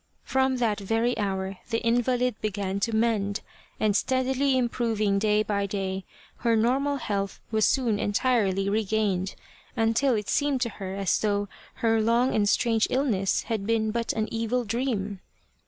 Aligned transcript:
From 0.23 0.57
that 0.57 0.79
very 0.79 1.15
hour 1.19 1.57
the 1.69 1.79
invalid 1.81 2.33
began 2.41 2.79
to 2.79 2.95
mend, 2.95 3.41
and 3.79 3.95
steadily 3.95 4.57
improving 4.57 5.19
day 5.19 5.43
by 5.43 5.67
day, 5.67 6.05
her 6.37 6.55
normal 6.55 6.95
health 6.95 7.39
was 7.51 7.65
soon 7.65 7.99
entirely 7.99 8.67
regained, 8.67 9.35
until 9.77 10.15
it 10.15 10.27
seemed 10.27 10.59
to 10.61 10.69
her 10.69 10.95
as 10.95 11.19
though 11.19 11.47
her 11.85 12.01
long 12.01 12.33
and 12.33 12.49
strange 12.49 12.87
illness 12.89 13.43
had 13.43 13.67
been 13.67 13.91
but 13.91 14.11
an 14.13 14.27
evil 14.33 14.65
dream. 14.65 15.19